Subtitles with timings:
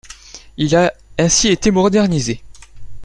[0.57, 2.41] Il a ainsi été modernisé.